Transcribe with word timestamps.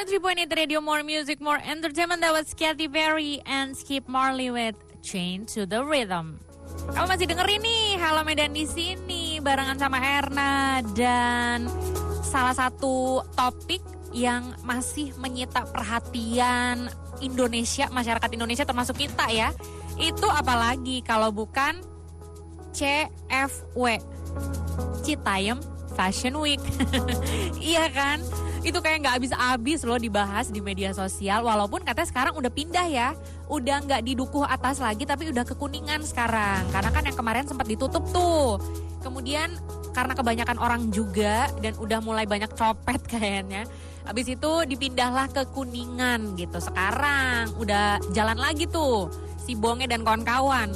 103.8 0.00 0.48
Radio 0.56 0.80
More 0.80 1.04
Music 1.04 1.44
More 1.44 1.60
Entertainment 1.60 2.24
That 2.24 2.32
was 2.32 2.56
Katy 2.56 2.88
Perry 2.88 3.44
and 3.44 3.76
Skip 3.76 4.08
Marley 4.08 4.48
with 4.48 4.72
Chain 5.04 5.44
to 5.52 5.68
the 5.68 5.84
Rhythm 5.84 6.40
Kamu 6.96 7.04
masih 7.04 7.28
dengerin 7.28 7.60
nih 7.60 8.00
Halo 8.00 8.24
Medan 8.24 8.56
di 8.56 8.64
sini 8.64 9.44
barengan 9.44 9.76
sama 9.76 10.00
Erna 10.00 10.80
dan 10.96 11.68
salah 12.24 12.56
satu 12.56 13.20
topik 13.36 13.84
yang 14.16 14.56
masih 14.64 15.12
menyita 15.20 15.68
perhatian 15.68 16.88
Indonesia, 17.20 17.92
masyarakat 17.92 18.30
Indonesia 18.32 18.64
termasuk 18.64 18.96
kita 18.96 19.28
ya. 19.28 19.52
Itu 20.00 20.32
apalagi 20.32 21.04
kalau 21.04 21.28
bukan 21.28 21.76
CFW. 22.72 24.00
Citayam 25.04 25.60
Fashion 25.92 26.40
Week. 26.40 26.62
iya 27.60 27.92
kan? 27.92 28.24
Itu 28.60 28.78
kayak 28.78 29.06
nggak 29.06 29.14
habis-habis 29.20 29.80
loh 29.88 29.96
dibahas 29.96 30.52
di 30.52 30.60
media 30.60 30.92
sosial 30.92 31.44
walaupun 31.44 31.80
katanya 31.80 32.08
sekarang 32.08 32.34
udah 32.36 32.52
pindah 32.52 32.86
ya. 32.86 33.08
Udah 33.48 33.82
nggak 33.82 34.04
di 34.04 34.12
dukuh 34.14 34.44
atas 34.44 34.78
lagi 34.78 35.08
tapi 35.08 35.32
udah 35.32 35.44
ke 35.48 35.56
kuningan 35.56 36.04
sekarang. 36.04 36.68
Karena 36.68 36.90
kan 36.92 37.02
yang 37.08 37.16
kemarin 37.16 37.44
sempat 37.48 37.66
ditutup 37.66 38.04
tuh. 38.12 38.60
Kemudian 39.00 39.56
karena 39.96 40.12
kebanyakan 40.12 40.58
orang 40.60 40.82
juga 40.92 41.48
dan 41.64 41.74
udah 41.80 41.98
mulai 42.04 42.28
banyak 42.28 42.52
copet 42.54 43.00
kayaknya 43.12 43.66
habis 44.04 44.32
itu 44.32 44.52
dipindahlah 44.66 45.28
ke 45.28 45.44
kuningan 45.52 46.36
gitu. 46.36 46.58
Sekarang 46.60 47.52
udah 47.56 48.00
jalan 48.12 48.38
lagi 48.38 48.68
tuh 48.68 49.08
si 49.40 49.56
Bonge 49.56 49.88
dan 49.88 50.04
kawan-kawan 50.04 50.72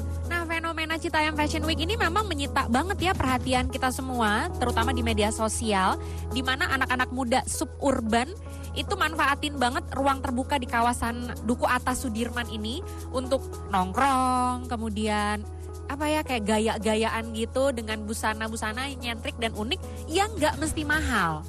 Fenomena 0.95 1.11
Citayam 1.11 1.35
Fashion 1.35 1.67
Week 1.67 1.81
ini 1.83 1.99
memang 1.99 2.23
menyita 2.31 2.71
banget 2.71 3.11
ya 3.11 3.13
perhatian 3.19 3.67
kita 3.67 3.91
semua, 3.91 4.47
terutama 4.63 4.95
di 4.95 5.03
media 5.03 5.35
sosial, 5.35 5.99
di 6.31 6.39
mana 6.39 6.71
anak-anak 6.71 7.11
muda 7.11 7.43
suburban 7.51 8.31
itu 8.79 8.95
manfaatin 8.95 9.59
banget 9.59 9.83
ruang 9.91 10.23
terbuka 10.23 10.55
di 10.55 10.71
kawasan 10.71 11.35
Duku 11.51 11.67
Atas 11.67 12.07
Sudirman 12.07 12.47
ini 12.47 12.79
untuk 13.11 13.43
nongkrong, 13.75 14.71
kemudian 14.71 15.43
apa 15.91 16.07
ya 16.07 16.23
kayak 16.23 16.47
gaya-gayaan 16.47 17.35
gitu 17.35 17.75
dengan 17.75 18.07
busana-busana 18.07 18.87
nyentrik 18.95 19.35
dan 19.43 19.51
unik 19.51 19.83
yang 20.07 20.31
nggak 20.39 20.63
mesti 20.63 20.87
mahal. 20.87 21.43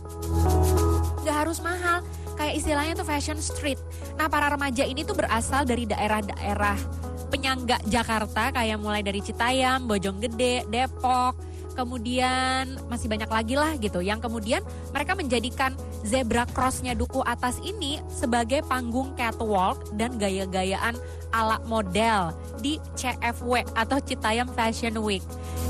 Nggak 1.21 1.37
harus 1.45 1.61
mahal, 1.61 2.01
kayak 2.33 2.65
istilahnya 2.65 2.97
tuh 2.97 3.05
fashion 3.05 3.37
street. 3.37 3.77
Nah, 4.17 4.25
para 4.25 4.49
remaja 4.49 4.89
ini 4.89 5.05
tuh 5.05 5.13
berasal 5.13 5.69
dari 5.69 5.85
daerah-daerah 5.85 7.05
penyangga 7.35 7.83
Jakarta 7.91 8.55
kayak 8.55 8.79
mulai 8.79 9.03
dari 9.03 9.19
Citayam, 9.19 9.91
Bojonggede, 9.91 10.63
Depok, 10.71 11.35
kemudian 11.75 12.79
masih 12.87 13.11
banyak 13.11 13.27
lagi 13.27 13.59
lah 13.59 13.75
gitu. 13.75 13.99
Yang 13.99 14.31
kemudian 14.31 14.63
mereka 14.95 15.19
menjadikan 15.19 15.75
zebra 16.07 16.47
crossnya 16.47 16.95
duku 16.95 17.19
atas 17.27 17.59
ini 17.67 17.99
sebagai 18.07 18.63
panggung 18.63 19.11
catwalk 19.19 19.83
dan 19.99 20.15
gaya-gayaan 20.15 20.95
ala 21.35 21.59
model 21.67 22.31
di 22.63 22.79
CFW 22.95 23.67
atau 23.75 23.99
Citayam 23.99 24.47
Fashion 24.55 24.95
Week. 25.03 25.21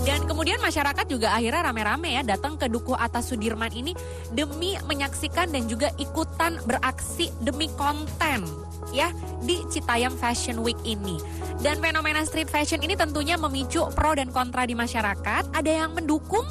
Dan 0.05 0.30
kemudian 0.30 0.61
masyarakat 0.61 1.09
juga 1.09 1.33
akhirnya 1.33 1.66
rame-rame 1.66 2.21
ya 2.21 2.21
datang 2.21 2.61
ke 2.61 2.69
Duku 2.69 2.94
Atas 2.94 3.33
Sudirman 3.33 3.73
ini 3.73 3.97
demi 4.30 4.77
menyaksikan 4.86 5.49
dan 5.49 5.66
juga 5.66 5.89
ikutan 5.97 6.61
beraksi 6.69 7.33
demi 7.41 7.73
konten 7.73 8.45
ya 8.93 9.09
di 9.41 9.66
Citayam 9.73 10.13
Fashion 10.13 10.61
Week 10.61 10.77
ini. 10.86 11.17
Dan 11.58 11.81
fenomena 11.81 12.21
street 12.21 12.52
fashion 12.52 12.83
ini 12.86 12.93
tentunya 12.93 13.39
memicu 13.39 13.89
pro 13.97 14.13
dan 14.13 14.30
kontra 14.30 14.69
di 14.69 14.77
masyarakat. 14.77 15.49
Ada 15.55 15.71
yang 15.71 15.97
mendukung, 15.97 16.45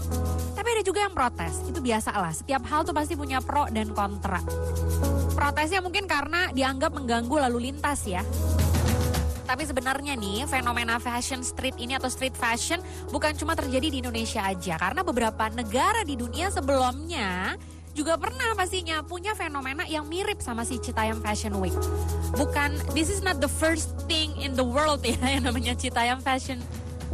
tapi 0.58 0.68
ada 0.74 0.82
juga 0.82 1.06
yang 1.06 1.14
protes. 1.14 1.62
Itu 1.68 1.78
biasa 1.78 2.10
lah. 2.16 2.32
Setiap 2.34 2.64
hal 2.66 2.82
tuh 2.82 2.96
pasti 2.96 3.14
punya 3.14 3.38
pro 3.38 3.68
dan 3.70 3.92
kontra. 3.94 4.42
Protesnya 5.36 5.84
mungkin 5.84 6.08
karena 6.08 6.50
dianggap 6.50 6.96
mengganggu 6.96 7.36
lalu 7.46 7.70
lintas 7.70 8.08
ya. 8.08 8.24
Tapi 9.44 9.68
sebenarnya 9.68 10.16
nih 10.16 10.48
fenomena 10.48 10.96
fashion 10.96 11.44
street 11.44 11.76
ini 11.76 11.94
atau 11.94 12.08
street 12.08 12.34
fashion 12.34 12.80
bukan 13.12 13.36
cuma 13.36 13.52
terjadi 13.52 13.92
di 13.92 14.00
Indonesia 14.00 14.40
aja 14.40 14.80
karena 14.80 15.04
beberapa 15.04 15.52
negara 15.52 16.00
di 16.02 16.16
dunia 16.16 16.48
sebelumnya 16.48 17.60
juga 17.94 18.18
pernah 18.18 18.58
pastinya 18.58 19.06
punya 19.06 19.38
fenomena 19.38 19.86
yang 19.86 20.02
mirip 20.10 20.42
sama 20.42 20.66
si 20.66 20.82
Citayam 20.82 21.22
Fashion 21.22 21.54
Week. 21.62 21.76
Bukan 22.34 22.74
this 22.90 23.06
is 23.06 23.22
not 23.22 23.38
the 23.38 23.48
first 23.48 23.94
thing 24.10 24.34
in 24.42 24.58
the 24.58 24.66
world 24.66 25.00
ya 25.06 25.14
yang 25.38 25.46
namanya 25.46 25.78
Citayam 25.78 26.18
Fashion 26.18 26.58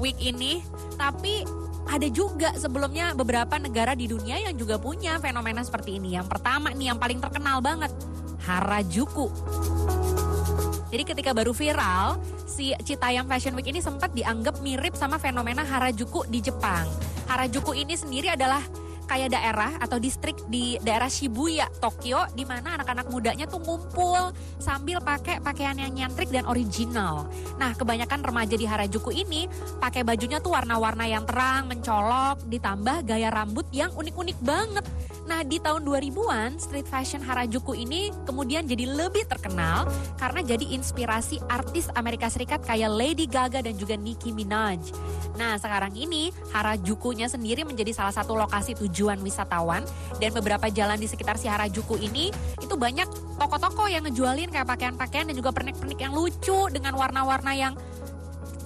Week 0.00 0.16
ini, 0.16 0.64
tapi 0.96 1.44
ada 1.90 2.08
juga 2.08 2.56
sebelumnya 2.56 3.12
beberapa 3.12 3.60
negara 3.60 3.92
di 3.92 4.08
dunia 4.08 4.40
yang 4.40 4.56
juga 4.56 4.80
punya 4.80 5.20
fenomena 5.20 5.60
seperti 5.60 6.00
ini. 6.00 6.16
Yang 6.16 6.32
pertama 6.32 6.72
nih 6.72 6.94
yang 6.94 6.98
paling 7.02 7.20
terkenal 7.20 7.60
banget, 7.60 7.92
Harajuku. 8.40 9.28
Jadi 10.90 11.02
ketika 11.06 11.30
baru 11.30 11.54
viral, 11.54 12.18
si 12.50 12.74
Citayam 12.82 13.30
Fashion 13.30 13.54
Week 13.54 13.70
ini 13.70 13.78
sempat 13.78 14.10
dianggap 14.10 14.58
mirip 14.58 14.98
sama 14.98 15.22
fenomena 15.22 15.62
Harajuku 15.62 16.26
di 16.26 16.42
Jepang. 16.42 16.90
Harajuku 17.30 17.78
ini 17.78 17.94
sendiri 17.94 18.34
adalah 18.34 18.58
kayak 19.06 19.34
daerah 19.34 19.74
atau 19.82 19.98
distrik 19.98 20.38
di 20.46 20.78
daerah 20.82 21.10
Shibuya, 21.10 21.66
Tokyo, 21.82 22.26
di 22.34 22.46
mana 22.46 22.78
anak-anak 22.78 23.10
mudanya 23.10 23.46
tuh 23.46 23.58
ngumpul 23.58 24.30
sambil 24.62 25.02
pakai 25.02 25.42
pakaian 25.42 25.74
yang 25.74 25.90
nyentrik 25.90 26.30
dan 26.30 26.46
original. 26.46 27.26
Nah, 27.58 27.74
kebanyakan 27.74 28.22
remaja 28.22 28.54
di 28.54 28.66
Harajuku 28.66 29.10
ini 29.10 29.50
pakai 29.82 30.06
bajunya 30.06 30.38
tuh 30.38 30.54
warna-warna 30.54 31.10
yang 31.10 31.26
terang, 31.26 31.66
mencolok, 31.66 32.46
ditambah 32.46 33.02
gaya 33.02 33.34
rambut 33.34 33.66
yang 33.74 33.90
unik-unik 33.94 34.38
banget. 34.46 34.86
Nah, 35.30 35.46
di 35.46 35.62
tahun 35.62 35.86
2000-an, 35.86 36.58
street 36.58 36.90
fashion 36.90 37.22
Harajuku 37.22 37.78
ini 37.78 38.10
kemudian 38.26 38.66
jadi 38.66 38.82
lebih 38.82 39.30
terkenal 39.30 39.86
karena 40.18 40.42
jadi 40.42 40.74
inspirasi 40.74 41.38
artis 41.46 41.86
Amerika 41.94 42.26
Serikat 42.26 42.66
kayak 42.66 42.90
Lady 42.90 43.30
Gaga 43.30 43.62
dan 43.62 43.78
juga 43.78 43.94
Nicki 43.94 44.34
Minaj. 44.34 44.90
Nah, 45.38 45.54
sekarang 45.54 45.94
ini 45.94 46.34
Harajukunya 46.50 47.30
sendiri 47.30 47.62
menjadi 47.62 47.94
salah 47.94 48.10
satu 48.10 48.34
lokasi 48.34 48.74
tujuan 48.74 49.22
wisatawan 49.22 49.86
dan 50.18 50.34
beberapa 50.34 50.66
jalan 50.66 50.98
di 50.98 51.06
sekitar 51.06 51.38
si 51.38 51.46
Harajuku 51.46 51.94
ini 52.02 52.34
itu 52.58 52.74
banyak 52.74 53.06
toko-toko 53.38 53.86
yang 53.86 54.02
ngejualin 54.10 54.50
kayak 54.50 54.66
pakaian-pakaian 54.66 55.30
dan 55.30 55.34
juga 55.38 55.54
pernik-pernik 55.54 56.10
yang 56.10 56.10
lucu 56.10 56.66
dengan 56.74 56.98
warna-warna 56.98 57.54
yang 57.54 57.78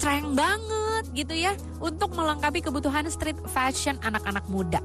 trend 0.01 0.33
banget 0.33 1.05
gitu 1.13 1.37
ya 1.37 1.53
untuk 1.85 2.17
melengkapi 2.17 2.65
kebutuhan 2.65 3.05
street 3.13 3.37
fashion 3.53 4.01
anak-anak 4.01 4.49
muda 4.49 4.81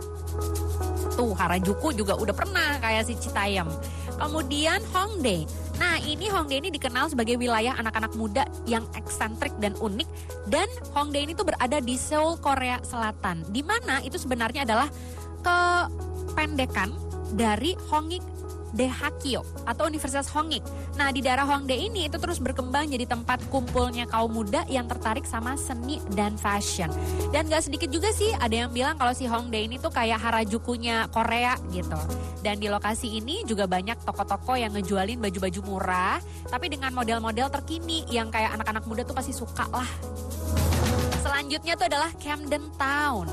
tuh 1.19 1.35
Harajuku 1.35 1.91
juga 1.91 2.15
udah 2.15 2.31
pernah 2.31 2.79
kayak 2.79 3.11
si 3.11 3.19
Citayam. 3.19 3.67
Kemudian 4.15 4.79
Hongdae. 4.95 5.43
Nah 5.75 5.99
ini 6.07 6.31
Hongdae 6.31 6.63
ini 6.63 6.69
dikenal 6.71 7.11
sebagai 7.11 7.35
wilayah 7.35 7.75
anak-anak 7.75 8.15
muda 8.15 8.47
yang 8.63 8.87
eksentrik 8.95 9.51
dan 9.59 9.75
unik. 9.83 10.07
Dan 10.47 10.71
Hongdae 10.95 11.27
ini 11.27 11.35
tuh 11.35 11.43
berada 11.43 11.83
di 11.83 11.99
Seoul, 11.99 12.39
Korea 12.39 12.79
Selatan. 12.87 13.43
Di 13.51 13.59
mana 13.59 13.99
itu 13.99 14.15
sebenarnya 14.15 14.63
adalah 14.63 14.87
kependekan 15.43 16.95
dari 17.35 17.75
Hongik 17.91 18.23
Dehakyo 18.73 19.41
atau 19.65 19.89
Universitas 19.89 20.29
Hongik. 20.33 20.61
Nah 20.97 21.09
di 21.09 21.23
daerah 21.23 21.45
Hongdae 21.45 21.89
ini 21.89 22.05
itu 22.07 22.17
terus 22.21 22.37
berkembang 22.37 22.89
jadi 22.89 23.05
tempat 23.09 23.41
kumpulnya 23.49 24.05
kaum 24.05 24.29
muda 24.33 24.65
yang 24.69 24.85
tertarik 24.85 25.25
sama 25.25 25.57
seni 25.57 25.97
dan 26.13 26.37
fashion. 26.37 26.89
Dan 27.33 27.49
gak 27.49 27.65
sedikit 27.65 27.89
juga 27.89 28.13
sih 28.13 28.29
ada 28.37 28.65
yang 28.65 28.71
bilang 28.73 28.95
kalau 28.97 29.13
si 29.15 29.25
Hongdae 29.25 29.65
ini 29.65 29.81
tuh 29.81 29.93
kayak 29.93 30.21
Harajukunya 30.21 31.09
Korea 31.09 31.57
gitu. 31.73 31.99
Dan 32.39 32.61
di 32.61 32.71
lokasi 32.71 33.19
ini 33.19 33.43
juga 33.43 33.67
banyak 33.67 34.05
toko-toko 34.05 34.55
yang 34.55 34.71
ngejualin 34.75 35.19
baju-baju 35.19 35.59
murah 35.65 36.17
tapi 36.47 36.71
dengan 36.71 36.91
model-model 36.95 37.51
terkini 37.51 38.07
yang 38.09 38.31
kayak 38.31 38.55
anak-anak 38.55 38.83
muda 38.87 39.01
tuh 39.05 39.15
pasti 39.17 39.33
suka 39.35 39.65
lah. 39.69 39.89
Selanjutnya 41.19 41.73
tuh 41.75 41.87
adalah 41.87 42.11
Camden 42.19 42.67
Town. 42.79 43.25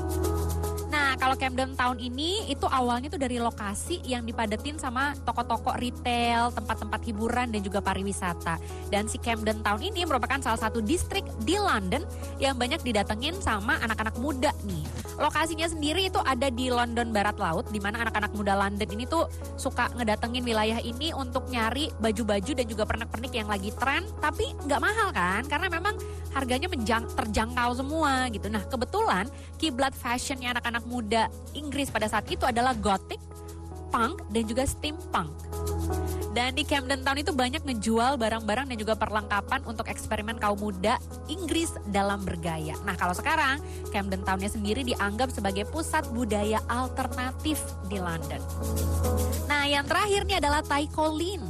Nah, 1.07 1.15
kalau 1.15 1.39
Camden 1.39 1.71
Town 1.71 1.95
ini 2.03 2.43
itu 2.51 2.67
awalnya 2.67 3.07
tuh 3.07 3.15
dari 3.15 3.39
lokasi 3.39 4.03
yang 4.03 4.27
dipadetin 4.27 4.75
sama 4.75 5.15
toko-toko 5.23 5.71
retail, 5.79 6.51
tempat-tempat 6.51 6.99
hiburan 7.07 7.47
dan 7.47 7.63
juga 7.63 7.79
pariwisata. 7.79 8.59
Dan 8.91 9.07
si 9.07 9.15
Camden 9.15 9.63
Town 9.63 9.79
ini 9.79 10.03
merupakan 10.03 10.35
salah 10.43 10.59
satu 10.59 10.83
distrik 10.83 11.23
di 11.47 11.55
London 11.55 12.03
yang 12.43 12.59
banyak 12.59 12.83
didatengin 12.83 13.39
sama 13.39 13.79
anak-anak 13.87 14.19
muda 14.19 14.51
nih. 14.67 14.83
Lokasinya 15.15 15.71
sendiri 15.71 16.11
itu 16.11 16.19
ada 16.27 16.51
di 16.51 16.67
London 16.67 17.15
Barat 17.15 17.39
Laut, 17.39 17.71
di 17.71 17.79
mana 17.79 18.03
anak-anak 18.03 18.35
muda 18.35 18.59
London 18.59 18.91
ini 18.91 19.07
tuh 19.07 19.31
suka 19.55 19.87
ngedatengin 19.95 20.43
wilayah 20.43 20.83
ini 20.83 21.15
untuk 21.15 21.47
nyari 21.47 21.87
baju-baju 22.03 22.51
dan 22.51 22.67
juga 22.67 22.83
pernak-pernik 22.83 23.31
yang 23.31 23.47
lagi 23.47 23.71
tren, 23.79 24.03
tapi 24.19 24.51
nggak 24.67 24.81
mahal 24.83 25.15
kan? 25.15 25.47
Karena 25.47 25.71
memang 25.71 25.95
harganya 26.35 26.67
terjangkau 26.69 27.73
semua 27.73 28.29
gitu. 28.29 28.45
Nah, 28.51 28.61
kebetulan 28.69 29.25
kiblat 29.57 29.95
fashionnya 29.97 30.53
anak-anak 30.53 30.83
muda 30.85 30.96
Inggris 31.53 31.91
pada 31.91 32.07
saat 32.09 32.25
itu 32.29 32.45
adalah 32.47 32.73
gothic, 32.77 33.19
punk, 33.89 34.23
dan 34.31 34.43
juga 34.45 34.63
steampunk. 34.65 35.31
Dan 36.37 36.53
di 36.53 36.61
Camden 36.61 37.01
Town 37.01 37.17
itu 37.17 37.33
banyak 37.33 37.65
ngejual 37.65 38.13
barang-barang 38.21 38.69
dan 38.69 38.77
juga 38.77 38.93
perlengkapan 38.93 39.57
untuk 39.65 39.89
eksperimen 39.89 40.37
kaum 40.37 40.61
muda 40.61 41.01
Inggris 41.25 41.73
dalam 41.89 42.21
bergaya. 42.21 42.77
Nah 42.85 42.93
kalau 42.93 43.17
sekarang 43.17 43.57
Camden 43.89 44.21
Townnya 44.21 44.45
sendiri 44.45 44.85
dianggap 44.85 45.33
sebagai 45.33 45.65
pusat 45.65 46.05
budaya 46.13 46.61
alternatif 46.69 47.57
di 47.89 47.97
London. 47.97 48.37
Nah 49.49 49.65
yang 49.65 49.89
terakhir 49.89 50.29
nih 50.29 50.37
adalah 50.37 50.61
Taiko 50.61 51.09
Lin. 51.09 51.41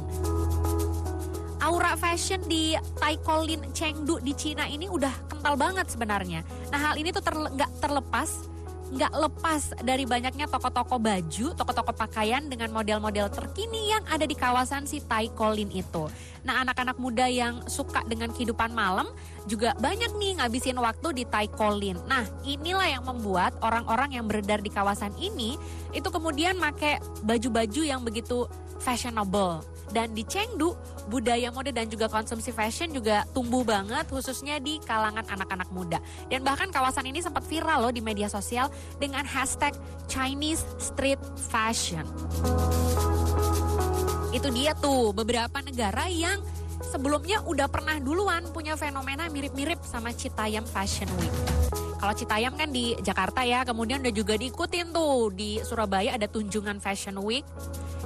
Aura 1.60 1.92
fashion 2.00 2.40
di 2.48 2.72
Taiko 2.96 3.44
Lin 3.44 3.60
Chengdu 3.76 4.24
di 4.24 4.32
Cina 4.32 4.64
ini 4.72 4.88
udah 4.88 5.28
kental 5.28 5.60
banget 5.60 5.84
sebenarnya. 5.92 6.40
Nah 6.72 6.80
hal 6.80 6.94
ini 6.96 7.12
tuh 7.12 7.20
nggak 7.20 7.76
ter, 7.76 7.92
terlepas 7.92 8.47
nggak 8.88 9.12
lepas 9.12 9.76
dari 9.84 10.08
banyaknya 10.08 10.48
toko-toko 10.48 10.96
baju, 10.96 11.46
toko-toko 11.52 11.92
pakaian 11.92 12.40
dengan 12.48 12.72
model-model 12.72 13.28
terkini 13.28 13.92
yang 13.92 14.00
ada 14.08 14.24
di 14.24 14.32
kawasan 14.32 14.88
si 14.88 15.04
Tai 15.04 15.28
Kolin 15.36 15.68
itu. 15.68 16.08
Nah 16.48 16.64
anak-anak 16.64 16.96
muda 16.96 17.28
yang 17.28 17.60
suka 17.68 18.00
dengan 18.08 18.32
kehidupan 18.32 18.72
malam 18.72 19.04
juga 19.44 19.76
banyak 19.76 20.16
nih 20.16 20.40
ngabisin 20.40 20.80
waktu 20.80 21.20
di 21.20 21.24
Tai 21.28 21.48
Kolin. 21.52 22.00
Nah 22.08 22.24
inilah 22.48 22.88
yang 22.88 23.04
membuat 23.04 23.60
orang-orang 23.60 24.16
yang 24.16 24.24
beredar 24.24 24.64
di 24.64 24.72
kawasan 24.72 25.12
ini 25.20 25.60
itu 25.92 26.08
kemudian 26.08 26.56
make 26.56 26.96
baju-baju 27.28 27.82
yang 27.84 28.00
begitu 28.00 28.48
fashionable 28.80 29.78
dan 29.88 30.12
di 30.12 30.24
Chengdu, 30.24 30.76
budaya 31.08 31.48
mode 31.48 31.72
dan 31.72 31.88
juga 31.88 32.12
konsumsi 32.12 32.52
fashion 32.52 32.92
juga 32.92 33.24
tumbuh 33.32 33.64
banget 33.64 34.04
khususnya 34.12 34.60
di 34.60 34.76
kalangan 34.84 35.24
anak-anak 35.24 35.68
muda. 35.72 35.98
Dan 36.28 36.44
bahkan 36.44 36.68
kawasan 36.68 37.08
ini 37.08 37.24
sempat 37.24 37.44
viral 37.48 37.88
loh 37.88 37.92
di 37.92 38.04
media 38.04 38.28
sosial 38.28 38.68
dengan 39.00 39.24
hashtag 39.24 39.72
Chinese 40.04 40.64
Street 40.76 41.20
Fashion. 41.48 42.04
Itu 44.28 44.52
dia 44.52 44.76
tuh 44.76 45.16
beberapa 45.16 45.64
negara 45.64 46.04
yang 46.12 46.36
sebelumnya 46.84 47.40
udah 47.48 47.68
pernah 47.72 47.96
duluan 47.96 48.44
punya 48.52 48.76
fenomena 48.76 49.26
mirip-mirip 49.32 49.80
sama 49.88 50.12
Citayam 50.12 50.68
Fashion 50.68 51.08
Week. 51.16 51.87
Kalau 51.98 52.14
Citayam 52.14 52.54
kan 52.54 52.70
di 52.70 52.94
Jakarta 53.02 53.42
ya, 53.42 53.66
kemudian 53.66 53.98
udah 53.98 54.14
juga 54.14 54.38
diikutin 54.38 54.94
tuh. 54.94 55.34
Di 55.34 55.58
Surabaya 55.66 56.14
ada 56.14 56.30
Tunjungan 56.30 56.78
Fashion 56.78 57.18
Week. 57.26 57.42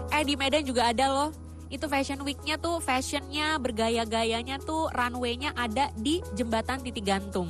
Eh 0.09 0.25
di 0.25 0.35
Medan 0.35 0.65
juga 0.65 0.89
ada 0.89 1.13
loh. 1.13 1.31
Itu 1.73 1.89
fashion 1.89 2.21
weeknya 2.21 2.61
tuh 2.61 2.85
fashionnya 2.85 3.57
bergaya-gayanya 3.57 4.61
tuh 4.61 4.93
runwaynya 4.93 5.57
ada 5.57 5.89
di 5.97 6.21
jembatan 6.37 6.85
titik 6.85 7.09
gantung. 7.09 7.49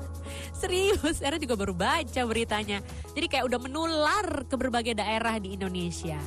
Serius 0.60 1.24
Era 1.24 1.40
juga 1.40 1.56
baru 1.56 1.72
baca 1.72 2.20
beritanya. 2.28 2.84
Jadi 3.16 3.26
kayak 3.32 3.48
udah 3.48 3.60
menular 3.64 4.44
ke 4.44 4.60
berbagai 4.60 4.92
daerah 4.92 5.40
di 5.40 5.56
Indonesia 5.56 6.20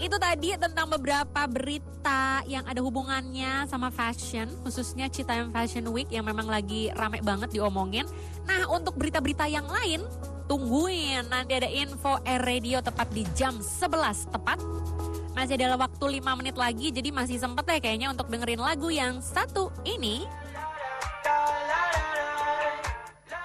itu 0.00 0.16
tadi 0.16 0.56
tentang 0.56 0.88
beberapa 0.88 1.44
berita 1.44 2.40
yang 2.48 2.64
ada 2.64 2.80
hubungannya 2.80 3.68
sama 3.68 3.92
fashion, 3.92 4.48
khususnya 4.64 5.12
Citayam 5.12 5.52
Fashion 5.52 5.84
Week 5.92 6.08
yang 6.08 6.24
memang 6.24 6.48
lagi 6.48 6.88
rame 6.96 7.20
banget 7.20 7.52
diomongin. 7.52 8.08
Nah, 8.48 8.64
untuk 8.72 8.96
berita-berita 8.96 9.44
yang 9.44 9.68
lain, 9.68 10.00
tungguin 10.48 11.28
nanti 11.28 11.52
ada 11.60 11.68
info 11.68 12.16
Air 12.24 12.40
Radio 12.40 12.80
tepat 12.80 13.12
di 13.12 13.28
jam 13.36 13.60
11 13.60 14.32
tepat 14.32 14.58
masih 15.30 15.54
ada 15.56 15.78
waktu 15.78 16.20
5 16.20 16.38
menit 16.42 16.56
lagi, 16.58 16.90
jadi 16.90 17.14
masih 17.14 17.38
sempet 17.38 17.62
ya 17.64 17.78
kayaknya 17.78 18.10
untuk 18.10 18.26
dengerin 18.28 18.60
lagu 18.60 18.90
yang 18.90 19.22
satu 19.22 19.70
ini. 19.86 20.26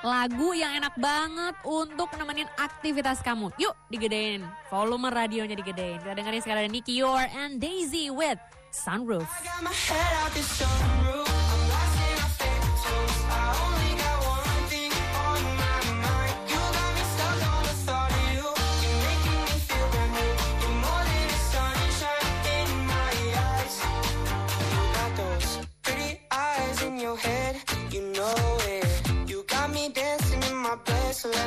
Lagu 0.06 0.54
yang 0.54 0.70
enak 0.78 0.94
banget 1.02 1.58
untuk 1.66 2.14
nemenin 2.14 2.46
aktivitas 2.62 3.26
kamu. 3.26 3.50
Yuk 3.58 3.74
digedein, 3.90 4.46
volume 4.70 5.10
radionya 5.10 5.58
digedein. 5.58 5.98
Kita 5.98 6.14
dengerin 6.14 6.46
sekarang 6.46 6.70
Nicky 6.70 7.02
Yor 7.02 7.26
and 7.34 7.58
Daisy 7.58 8.14
with 8.14 8.38
Sunroof. 8.70 9.26
so 9.74 9.98
let 9.98 11.35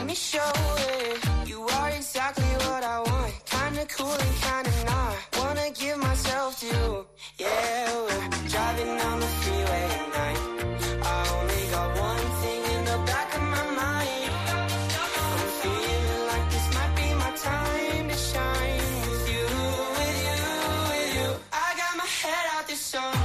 me 0.09 0.15
show 0.15 0.53
it. 0.55 1.19
You 1.47 1.61
are 1.77 1.91
exactly 1.91 2.53
what 2.67 2.83
I 2.83 2.99
want. 3.09 3.33
Kinda 3.45 3.85
cool 3.95 4.17
and 4.27 4.37
kinda 4.47 4.73
not. 4.91 5.15
Wanna 5.39 5.69
give 5.81 5.99
myself 5.99 6.51
to 6.61 6.67
you. 6.67 7.07
Yeah, 7.39 7.93
we're 8.07 8.49
driving 8.55 8.95
on 9.09 9.17
the 9.25 9.31
freeway 9.41 9.85
at 10.01 10.09
night. 10.21 10.41
I 11.15 11.19
only 11.37 11.63
got 11.75 11.89
one 12.11 12.27
thing 12.43 12.63
in 12.75 12.83
the 12.91 12.99
back 13.11 13.29
of 13.39 13.45
my 13.57 13.67
mind. 13.83 14.31
I'm 15.35 15.49
feeling 15.61 16.23
like 16.31 16.47
this 16.55 16.67
might 16.77 16.93
be 17.01 17.09
my 17.25 17.33
time 17.51 18.05
to 18.13 18.19
shine. 18.31 18.85
With 19.11 19.27
you, 19.35 19.47
with 19.99 20.19
you, 20.29 20.43
with 20.91 21.11
you. 21.19 21.29
I 21.67 21.69
got 21.81 21.93
my 22.03 22.09
head 22.21 22.45
out 22.55 22.65
this 22.67 22.81
song. 22.93 23.18